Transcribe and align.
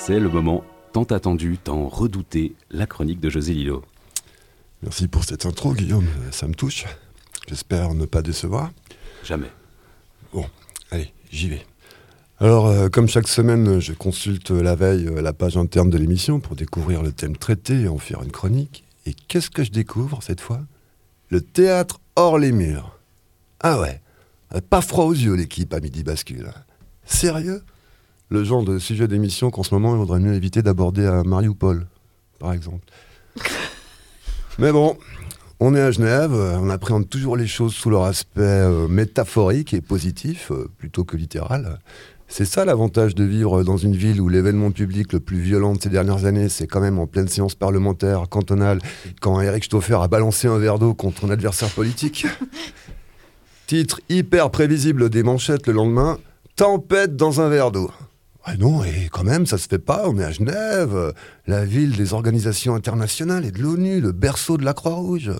C'est 0.00 0.18
le 0.18 0.30
moment 0.30 0.64
tant 0.94 1.04
attendu, 1.04 1.58
tant 1.62 1.86
redouté, 1.86 2.54
la 2.70 2.86
chronique 2.86 3.20
de 3.20 3.28
José 3.28 3.52
Lillo. 3.52 3.84
Merci 4.82 5.08
pour 5.08 5.24
cette 5.24 5.44
intro, 5.44 5.74
Guillaume. 5.74 6.08
Ça 6.30 6.48
me 6.48 6.54
touche. 6.54 6.86
J'espère 7.46 7.92
ne 7.92 8.06
pas 8.06 8.22
décevoir. 8.22 8.72
Jamais. 9.22 9.50
Bon, 10.32 10.46
allez, 10.90 11.12
j'y 11.30 11.50
vais. 11.50 11.66
Alors, 12.38 12.66
euh, 12.66 12.88
comme 12.88 13.08
chaque 13.08 13.28
semaine, 13.28 13.78
je 13.78 13.92
consulte 13.92 14.50
la 14.50 14.74
veille 14.74 15.06
euh, 15.06 15.20
la 15.20 15.34
page 15.34 15.58
interne 15.58 15.90
de 15.90 15.98
l'émission 15.98 16.40
pour 16.40 16.56
découvrir 16.56 17.02
le 17.02 17.12
thème 17.12 17.36
traité 17.36 17.82
et 17.82 17.88
en 17.88 17.98
faire 17.98 18.22
une 18.22 18.32
chronique. 18.32 18.84
Et 19.04 19.12
qu'est-ce 19.12 19.50
que 19.50 19.64
je 19.64 19.70
découvre 19.70 20.22
cette 20.22 20.40
fois? 20.40 20.62
Le 21.28 21.42
théâtre 21.42 22.00
hors 22.16 22.38
les 22.38 22.52
murs. 22.52 22.98
Ah 23.60 23.78
ouais, 23.78 24.00
pas 24.70 24.80
froid 24.80 25.04
aux 25.04 25.12
yeux 25.12 25.34
l'équipe 25.34 25.74
à 25.74 25.80
Midi 25.80 26.02
Bascule. 26.02 26.50
Sérieux? 27.04 27.62
Le 28.30 28.44
genre 28.44 28.62
de 28.62 28.78
sujet 28.78 29.08
d'émission 29.08 29.50
qu'en 29.50 29.64
ce 29.64 29.74
moment 29.74 29.92
il 29.94 29.98
vaudrait 29.98 30.20
mieux 30.20 30.34
éviter 30.34 30.62
d'aborder 30.62 31.04
à 31.04 31.24
Mariupol, 31.24 31.86
par 32.38 32.52
exemple. 32.52 32.84
Mais 34.58 34.70
bon, 34.70 34.96
on 35.58 35.74
est 35.74 35.80
à 35.80 35.90
Genève, 35.90 36.32
on 36.32 36.70
appréhende 36.70 37.08
toujours 37.08 37.36
les 37.36 37.48
choses 37.48 37.74
sous 37.74 37.90
leur 37.90 38.04
aspect 38.04 38.40
euh, 38.40 38.86
métaphorique 38.86 39.74
et 39.74 39.80
positif, 39.80 40.52
euh, 40.52 40.70
plutôt 40.78 41.04
que 41.04 41.16
littéral. 41.16 41.80
C'est 42.28 42.44
ça 42.44 42.64
l'avantage 42.64 43.16
de 43.16 43.24
vivre 43.24 43.64
dans 43.64 43.76
une 43.76 43.96
ville 43.96 44.20
où 44.20 44.28
l'événement 44.28 44.70
public 44.70 45.12
le 45.12 45.18
plus 45.18 45.40
violent 45.40 45.74
de 45.74 45.82
ces 45.82 45.88
dernières 45.88 46.24
années, 46.24 46.48
c'est 46.48 46.68
quand 46.68 46.80
même 46.80 47.00
en 47.00 47.08
pleine 47.08 47.26
séance 47.26 47.56
parlementaire 47.56 48.28
cantonale, 48.28 48.78
quand 49.20 49.40
Eric 49.40 49.64
Stoffer 49.64 49.98
a 50.00 50.06
balancé 50.06 50.46
un 50.46 50.58
verre 50.58 50.78
d'eau 50.78 50.94
contre 50.94 51.24
un 51.24 51.30
adversaire 51.30 51.70
politique. 51.70 52.26
Titre 53.66 54.00
hyper 54.08 54.50
prévisible 54.50 55.10
des 55.10 55.24
manchettes 55.24 55.66
le 55.66 55.72
lendemain, 55.72 56.18
Tempête 56.54 57.16
dans 57.16 57.40
un 57.40 57.48
verre 57.48 57.72
d'eau. 57.72 57.90
Ah 58.44 58.56
non, 58.56 58.82
et 58.84 59.08
quand 59.12 59.24
même, 59.24 59.44
ça 59.46 59.58
se 59.58 59.68
fait 59.68 59.78
pas, 59.78 60.08
on 60.08 60.18
est 60.18 60.24
à 60.24 60.32
Genève, 60.32 61.12
la 61.46 61.64
ville 61.64 61.96
des 61.96 62.14
organisations 62.14 62.74
internationales 62.74 63.44
et 63.44 63.50
de 63.50 63.60
l'ONU, 63.60 64.00
le 64.00 64.12
berceau 64.12 64.56
de 64.56 64.64
la 64.64 64.72
Croix-Rouge. 64.72 65.32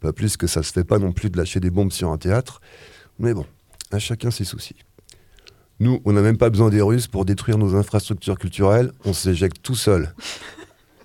Pas 0.00 0.12
plus 0.12 0.36
que 0.36 0.46
ça 0.46 0.62
se 0.62 0.72
fait 0.72 0.84
pas 0.84 0.98
non 0.98 1.12
plus 1.12 1.30
de 1.30 1.36
lâcher 1.36 1.60
des 1.60 1.70
bombes 1.70 1.90
sur 1.90 2.10
un 2.10 2.18
théâtre, 2.18 2.60
mais 3.18 3.32
bon, 3.32 3.46
à 3.90 3.98
chacun 3.98 4.30
ses 4.30 4.44
soucis. 4.44 4.76
Nous, 5.80 6.00
on 6.04 6.12
n'a 6.12 6.20
même 6.20 6.36
pas 6.36 6.50
besoin 6.50 6.70
des 6.70 6.82
Russes 6.82 7.06
pour 7.06 7.24
détruire 7.24 7.56
nos 7.56 7.74
infrastructures 7.74 8.38
culturelles, 8.38 8.92
on 9.04 9.12
s'éjecte 9.12 9.62
tout 9.62 9.74
seul. 9.76 10.14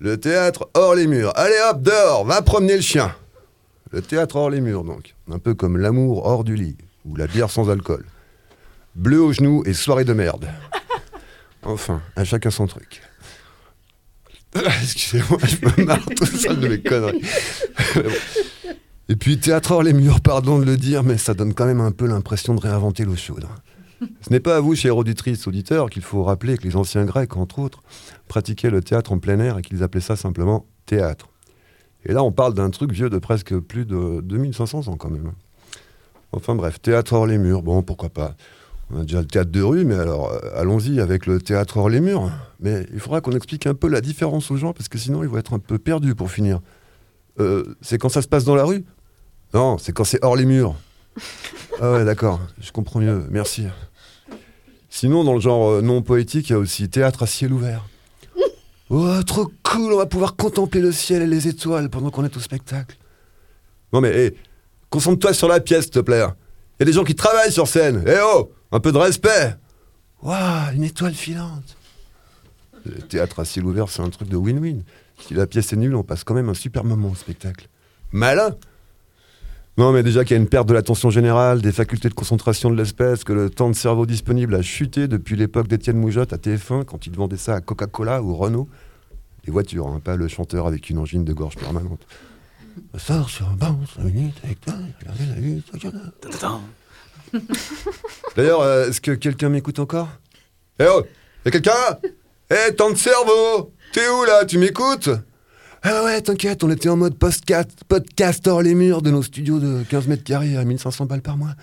Le 0.00 0.18
théâtre 0.18 0.68
hors 0.74 0.94
les 0.94 1.06
murs. 1.06 1.32
Allez 1.36 1.56
hop, 1.70 1.82
dehors, 1.82 2.24
va 2.24 2.42
promener 2.42 2.74
le 2.74 2.82
chien. 2.82 3.14
Le 3.90 4.02
théâtre 4.02 4.36
hors 4.36 4.50
les 4.50 4.60
murs, 4.60 4.84
donc. 4.84 5.14
Un 5.30 5.38
peu 5.38 5.54
comme 5.54 5.78
l'amour 5.78 6.26
hors 6.26 6.44
du 6.44 6.56
lit, 6.56 6.76
ou 7.04 7.14
la 7.14 7.26
bière 7.26 7.50
sans 7.50 7.70
alcool. 7.70 8.04
Bleu 8.94 9.20
aux 9.20 9.32
genoux 9.32 9.62
et 9.66 9.72
soirée 9.72 10.04
de 10.04 10.12
merde. 10.12 10.48
Enfin, 11.66 12.02
à 12.14 12.24
chacun 12.24 12.50
son 12.50 12.66
truc. 12.66 13.00
Excusez-moi, 14.82 15.38
je 15.44 15.56
me 15.80 15.86
marre 15.86 16.04
tout 16.14 16.26
seul 16.26 16.60
de 16.60 16.68
mes 16.68 16.80
conneries. 16.82 17.22
Et 19.08 19.16
puis, 19.16 19.38
théâtre 19.38 19.72
hors 19.72 19.82
les 19.82 19.94
murs, 19.94 20.20
pardon 20.20 20.58
de 20.58 20.64
le 20.64 20.76
dire, 20.76 21.02
mais 21.02 21.16
ça 21.16 21.34
donne 21.34 21.54
quand 21.54 21.66
même 21.66 21.80
un 21.80 21.90
peu 21.90 22.06
l'impression 22.06 22.54
de 22.54 22.60
réinventer 22.60 23.04
l'eau 23.04 23.16
chaude. 23.16 23.46
Ce 24.20 24.30
n'est 24.30 24.40
pas 24.40 24.56
à 24.56 24.60
vous, 24.60 24.74
chers 24.74 24.96
auditrices, 24.96 25.46
auditeurs, 25.46 25.90
qu'il 25.90 26.02
faut 26.02 26.22
rappeler 26.22 26.56
que 26.56 26.64
les 26.64 26.76
anciens 26.76 27.04
Grecs, 27.04 27.36
entre 27.36 27.58
autres, 27.58 27.82
pratiquaient 28.28 28.70
le 28.70 28.82
théâtre 28.82 29.12
en 29.12 29.18
plein 29.18 29.38
air 29.40 29.58
et 29.58 29.62
qu'ils 29.62 29.82
appelaient 29.82 30.00
ça 30.00 30.16
simplement 30.16 30.66
théâtre. 30.86 31.28
Et 32.06 32.12
là, 32.12 32.22
on 32.22 32.32
parle 32.32 32.54
d'un 32.54 32.70
truc 32.70 32.92
vieux 32.92 33.08
de 33.10 33.18
presque 33.18 33.58
plus 33.58 33.86
de 33.86 34.20
2500 34.22 34.88
ans 34.88 34.96
quand 34.96 35.10
même. 35.10 35.32
Enfin 36.32 36.54
bref, 36.54 36.80
théâtre 36.80 37.14
hors 37.14 37.26
les 37.26 37.38
murs, 37.38 37.62
bon, 37.62 37.82
pourquoi 37.82 38.10
pas. 38.10 38.34
On 38.90 39.00
a 39.00 39.02
déjà 39.02 39.20
le 39.20 39.26
théâtre 39.26 39.50
de 39.50 39.62
rue, 39.62 39.84
mais 39.84 39.94
alors 39.94 40.30
euh, 40.30 40.38
allons-y 40.54 41.00
avec 41.00 41.26
le 41.26 41.40
théâtre 41.40 41.78
hors 41.78 41.88
les 41.88 42.00
murs. 42.00 42.30
Mais 42.60 42.86
il 42.92 43.00
faudra 43.00 43.20
qu'on 43.20 43.32
explique 43.32 43.66
un 43.66 43.74
peu 43.74 43.88
la 43.88 44.00
différence 44.00 44.50
aux 44.50 44.56
gens, 44.56 44.72
parce 44.72 44.88
que 44.88 44.98
sinon 44.98 45.22
ils 45.22 45.28
vont 45.28 45.38
être 45.38 45.54
un 45.54 45.58
peu 45.58 45.78
perdus 45.78 46.14
pour 46.14 46.30
finir. 46.30 46.60
Euh, 47.40 47.64
c'est 47.80 47.98
quand 47.98 48.08
ça 48.08 48.22
se 48.22 48.28
passe 48.28 48.44
dans 48.44 48.54
la 48.54 48.64
rue? 48.64 48.84
Non, 49.52 49.78
c'est 49.78 49.92
quand 49.92 50.04
c'est 50.04 50.22
hors 50.24 50.36
les 50.36 50.46
murs. 50.46 50.74
Ah 51.80 51.90
ouais, 51.90 52.04
d'accord, 52.04 52.40
je 52.60 52.70
comprends 52.70 53.00
mieux, 53.00 53.24
merci. 53.30 53.66
Sinon, 54.88 55.24
dans 55.24 55.34
le 55.34 55.40
genre 55.40 55.70
euh, 55.70 55.82
non 55.82 56.02
poétique, 56.02 56.50
il 56.50 56.52
y 56.52 56.54
a 56.54 56.58
aussi 56.60 56.88
théâtre 56.88 57.24
à 57.24 57.26
ciel 57.26 57.52
ouvert. 57.52 57.84
Oh, 58.90 59.22
trop 59.26 59.50
cool, 59.64 59.92
on 59.92 59.96
va 59.96 60.06
pouvoir 60.06 60.36
contempler 60.36 60.80
le 60.80 60.92
ciel 60.92 61.22
et 61.22 61.26
les 61.26 61.48
étoiles 61.48 61.90
pendant 61.90 62.10
qu'on 62.10 62.24
est 62.24 62.36
au 62.36 62.40
spectacle. 62.40 62.96
Non 63.92 64.00
mais, 64.00 64.26
hé, 64.26 64.36
concentre-toi 64.88 65.32
sur 65.32 65.48
la 65.48 65.58
pièce, 65.58 65.84
s'il 65.84 65.92
te 65.92 65.98
plaît. 65.98 66.22
Il 66.78 66.80
y 66.80 66.82
a 66.82 66.86
des 66.86 66.92
gens 66.92 67.02
qui 67.02 67.16
travaillent 67.16 67.50
sur 67.50 67.66
scène. 67.66 68.04
Eh 68.06 68.18
oh, 68.22 68.52
un 68.74 68.80
peu 68.80 68.90
de 68.90 68.98
respect. 68.98 69.54
Waouh, 70.20 70.74
une 70.74 70.82
étoile 70.82 71.14
filante. 71.14 71.76
Le 72.84 73.00
théâtre 73.00 73.38
à 73.40 73.44
ciel 73.44 73.64
ouvert, 73.64 73.88
c'est 73.88 74.02
un 74.02 74.10
truc 74.10 74.28
de 74.28 74.36
win-win. 74.36 74.82
Si 75.20 75.32
la 75.32 75.46
pièce 75.46 75.72
est 75.72 75.76
nulle, 75.76 75.94
on 75.94 76.02
passe 76.02 76.24
quand 76.24 76.34
même 76.34 76.48
un 76.48 76.54
super 76.54 76.82
moment 76.82 77.10
au 77.10 77.14
spectacle. 77.14 77.68
Malin 78.10 78.56
Non, 79.78 79.92
mais 79.92 80.02
déjà 80.02 80.24
qu'il 80.24 80.36
y 80.36 80.38
a 80.38 80.42
une 80.42 80.48
perte 80.48 80.66
de 80.68 80.74
l'attention 80.74 81.10
générale, 81.10 81.62
des 81.62 81.70
facultés 81.70 82.08
de 82.08 82.14
concentration 82.14 82.68
de 82.68 82.74
l'espèce, 82.76 83.22
que 83.22 83.32
le 83.32 83.48
temps 83.48 83.70
de 83.70 83.76
cerveau 83.76 84.06
disponible 84.06 84.56
a 84.56 84.62
chuté 84.62 85.06
depuis 85.06 85.36
l'époque 85.36 85.68
d'Étienne 85.68 85.98
Moujotte 85.98 86.32
à 86.32 86.36
TF1, 86.36 86.84
quand 86.84 87.06
il 87.06 87.14
vendait 87.14 87.36
ça 87.36 87.54
à 87.54 87.60
Coca-Cola 87.60 88.22
ou 88.24 88.34
Renault. 88.34 88.68
Les 89.46 89.52
voitures, 89.52 89.86
hein, 89.86 90.00
pas 90.02 90.16
le 90.16 90.26
chanteur 90.26 90.66
avec 90.66 90.90
une 90.90 90.98
angine 90.98 91.24
de 91.24 91.32
gorge 91.32 91.54
permanente. 91.54 92.04
Je 92.92 92.98
sors 92.98 93.30
sur 93.30 93.48
un 93.48 93.54
banc, 93.54 93.78
5 93.94 94.02
minutes 94.02 94.40
avec 94.42 94.60
toi, 94.62 94.74
regardez 95.00 95.26
la 95.26 95.34
vue, 95.40 95.62
Ta-ta-ta. 96.20 96.60
D'ailleurs, 98.36 98.60
euh, 98.60 98.88
est-ce 98.88 99.00
que 99.00 99.12
quelqu'un 99.12 99.48
m'écoute 99.48 99.78
encore? 99.78 100.08
Eh 100.78 100.86
oh 100.88 101.04
Y'a 101.44 101.50
quelqu'un? 101.50 101.72
Eh, 102.50 102.74
temps 102.74 102.90
de 102.90 102.96
cerveau 102.96 103.72
T'es 103.92 104.08
où 104.08 104.24
là? 104.24 104.44
Tu 104.44 104.58
m'écoutes? 104.58 105.10
Ah 105.82 106.02
ouais, 106.04 106.20
t'inquiète, 106.20 106.64
on 106.64 106.70
était 106.70 106.88
en 106.88 106.96
mode 106.96 107.16
podcast, 107.18 107.70
podcast 107.86 108.46
hors 108.48 108.62
les 108.62 108.74
murs 108.74 109.02
de 109.02 109.10
nos 109.10 109.22
studios 109.22 109.60
de 109.60 109.82
15 109.82 110.08
mètres 110.08 110.24
carrés 110.24 110.56
à 110.56 110.64
1500 110.64 111.06
balles 111.06 111.20
par 111.20 111.36
mois. 111.36 111.54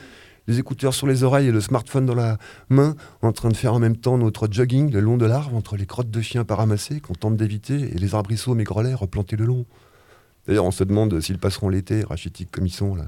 Les 0.47 0.59
écouteurs 0.59 0.93
sur 0.93 1.07
les 1.07 1.23
oreilles 1.23 1.47
et 1.47 1.51
le 1.51 1.61
smartphone 1.61 2.05
dans 2.05 2.15
la 2.15 2.37
main, 2.69 2.95
en 3.21 3.31
train 3.31 3.49
de 3.49 3.57
faire 3.57 3.73
en 3.73 3.79
même 3.79 3.97
temps 3.97 4.17
notre 4.17 4.47
jogging 4.51 4.91
le 4.91 4.99
long 4.99 5.17
de 5.17 5.25
l'arbre 5.25 5.55
entre 5.55 5.75
les 5.75 5.85
crottes 5.85 6.11
de 6.11 6.21
chiens 6.21 6.43
pas 6.43 6.55
ramassées 6.55 6.99
qu'on 6.99 7.15
tente 7.15 7.35
d'éviter 7.35 7.73
et 7.73 7.97
les 7.97 8.13
arbrisseaux 8.13 8.53
maigrelets 8.53 8.93
replantés 8.93 9.35
le 9.35 9.45
long. 9.45 9.65
D'ailleurs, 10.47 10.65
on 10.65 10.71
se 10.71 10.83
demande 10.83 11.19
s'ils 11.19 11.37
passeront 11.37 11.69
l'été, 11.69 12.03
rachitiques 12.03 12.51
comme 12.51 12.67
ils 12.67 12.73
sont 12.73 12.95
là. 12.95 13.05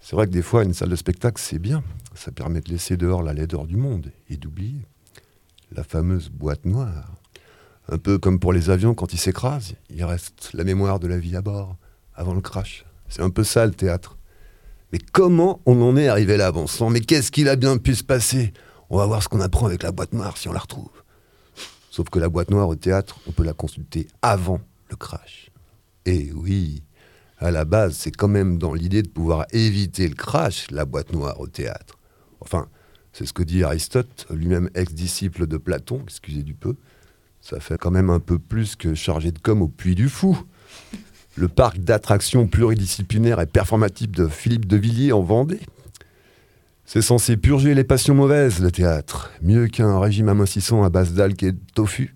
C'est 0.00 0.16
vrai 0.16 0.26
que 0.26 0.32
des 0.32 0.42
fois, 0.42 0.64
une 0.64 0.74
salle 0.74 0.88
de 0.88 0.96
spectacle, 0.96 1.40
c'est 1.40 1.58
bien. 1.58 1.84
Ça 2.14 2.32
permet 2.32 2.60
de 2.60 2.70
laisser 2.70 2.96
dehors 2.96 3.22
la 3.22 3.32
laideur 3.32 3.66
du 3.66 3.76
monde 3.76 4.10
et 4.28 4.36
d'oublier 4.36 4.86
la 5.72 5.84
fameuse 5.84 6.30
boîte 6.30 6.64
noire. 6.64 7.12
Un 7.88 7.98
peu 7.98 8.18
comme 8.18 8.40
pour 8.40 8.52
les 8.52 8.70
avions 8.70 8.94
quand 8.94 9.12
ils 9.12 9.18
s'écrasent, 9.18 9.74
il 9.90 10.04
reste 10.04 10.50
la 10.54 10.64
mémoire 10.64 11.00
de 11.00 11.06
la 11.06 11.18
vie 11.18 11.36
à 11.36 11.42
bord, 11.42 11.76
avant 12.14 12.34
le 12.34 12.40
crash. 12.40 12.84
C'est 13.08 13.22
un 13.22 13.30
peu 13.30 13.44
ça 13.44 13.66
le 13.66 13.72
théâtre. 13.72 14.16
Mais 14.92 14.98
comment 15.12 15.60
on 15.66 15.80
en 15.82 15.96
est 15.96 16.08
arrivé 16.08 16.36
là, 16.36 16.50
bon 16.50 16.66
sang? 16.66 16.90
Mais 16.90 17.00
qu'est-ce 17.00 17.30
qu'il 17.30 17.48
a 17.48 17.56
bien 17.56 17.78
pu 17.78 17.94
se 17.94 18.04
passer? 18.04 18.52
On 18.88 18.96
va 18.96 19.06
voir 19.06 19.22
ce 19.22 19.28
qu'on 19.28 19.40
apprend 19.40 19.66
avec 19.66 19.82
la 19.82 19.92
boîte 19.92 20.12
noire 20.12 20.36
si 20.36 20.48
on 20.48 20.52
la 20.52 20.58
retrouve. 20.60 20.90
Sauf 21.90 22.08
que 22.08 22.18
la 22.18 22.28
boîte 22.28 22.50
noire 22.50 22.68
au 22.68 22.76
théâtre, 22.76 23.20
on 23.26 23.32
peut 23.32 23.44
la 23.44 23.52
consulter 23.52 24.08
avant 24.22 24.60
le 24.88 24.96
crash. 24.96 25.50
Et 26.06 26.32
oui, 26.32 26.82
à 27.40 27.50
la 27.50 27.64
base, 27.64 27.94
c'est 27.96 28.10
quand 28.10 28.28
même 28.28 28.58
dans 28.58 28.74
l'idée 28.74 29.02
de 29.02 29.08
pouvoir 29.08 29.46
éviter 29.52 30.06
le 30.06 30.14
crash, 30.14 30.70
la 30.70 30.84
boîte 30.84 31.12
noire 31.12 31.40
au 31.40 31.46
théâtre. 31.46 31.98
Enfin, 32.40 32.68
c'est 33.12 33.24
ce 33.24 33.32
que 33.32 33.42
dit 33.42 33.64
Aristote, 33.64 34.26
lui-même 34.30 34.68
ex-disciple 34.74 35.46
de 35.46 35.56
Platon, 35.56 36.02
excusez 36.04 36.42
du 36.42 36.54
peu. 36.54 36.74
Ça 37.40 37.58
fait 37.58 37.78
quand 37.78 37.90
même 37.90 38.10
un 38.10 38.20
peu 38.20 38.38
plus 38.38 38.76
que 38.76 38.94
chargé 38.94 39.32
de 39.32 39.38
com 39.38 39.62
au 39.62 39.68
Puy 39.68 39.94
du 39.94 40.10
Fou. 40.10 40.38
Le 41.36 41.48
parc 41.48 41.78
d'attractions 41.78 42.46
pluridisciplinaires 42.46 43.40
et 43.40 43.46
performatif 43.46 44.10
de 44.10 44.28
Philippe 44.28 44.66
de 44.66 44.76
Villiers 44.76 45.12
en 45.12 45.22
Vendée. 45.22 45.60
C'est 46.84 47.02
censé 47.02 47.38
purger 47.38 47.74
les 47.74 47.84
passions 47.84 48.14
mauvaises, 48.14 48.60
le 48.60 48.70
théâtre. 48.70 49.30
Mieux 49.40 49.68
qu'un 49.68 49.98
régime 49.98 50.28
amincissant 50.28 50.82
à 50.82 50.90
base 50.90 51.14
d'algues 51.14 51.44
et 51.44 51.52
de 51.52 51.60
tofu. 51.74 52.14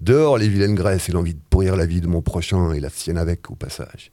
Dehors 0.00 0.38
les 0.38 0.48
vilaines 0.48 0.74
graisses 0.74 1.08
et 1.08 1.12
l'envie 1.12 1.34
de 1.34 1.40
pourrir 1.50 1.76
la 1.76 1.86
vie 1.86 2.00
de 2.00 2.06
mon 2.06 2.22
prochain 2.22 2.72
et 2.72 2.80
la 2.80 2.88
sienne 2.88 3.18
avec 3.18 3.50
au 3.50 3.54
passage. 3.54 4.12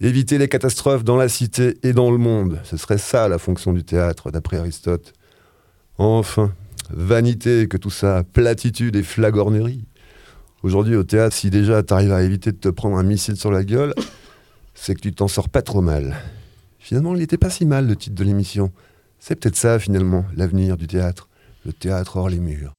Éviter 0.00 0.38
les 0.38 0.48
catastrophes 0.48 1.04
dans 1.04 1.16
la 1.16 1.28
cité 1.28 1.78
et 1.84 1.92
dans 1.92 2.10
le 2.10 2.18
monde, 2.18 2.58
ce 2.64 2.76
serait 2.76 2.98
ça 2.98 3.28
la 3.28 3.38
fonction 3.38 3.72
du 3.72 3.84
théâtre, 3.84 4.32
d'après 4.32 4.56
Aristote. 4.56 5.12
Enfin, 5.98 6.52
vanité 6.90 7.68
que 7.68 7.76
tout 7.76 7.90
ça, 7.90 8.24
platitude 8.32 8.96
et 8.96 9.04
flagornerie. 9.04 9.84
Aujourd'hui 10.64 10.96
au 10.96 11.04
théâtre, 11.04 11.36
si 11.36 11.48
déjà 11.48 11.82
t'arrives 11.82 12.12
à 12.12 12.22
éviter 12.22 12.50
de 12.50 12.56
te 12.56 12.68
prendre 12.68 12.96
un 12.96 13.04
missile 13.04 13.36
sur 13.36 13.52
la 13.52 13.62
gueule, 13.62 13.94
c'est 14.74 14.94
que 14.96 15.00
tu 15.00 15.12
t'en 15.12 15.28
sors 15.28 15.48
pas 15.48 15.62
trop 15.62 15.80
mal. 15.80 16.16
Finalement, 16.80 17.14
il 17.14 17.20
n'était 17.20 17.38
pas 17.38 17.50
si 17.50 17.64
mal 17.64 17.86
le 17.86 17.94
titre 17.94 18.16
de 18.16 18.24
l'émission. 18.24 18.72
C'est 19.20 19.36
peut-être 19.36 19.56
ça 19.56 19.78
finalement, 19.78 20.24
l'avenir 20.36 20.76
du 20.76 20.88
théâtre. 20.88 21.28
Le 21.64 21.72
théâtre 21.72 22.16
hors 22.16 22.28
les 22.28 22.40
murs. 22.40 22.74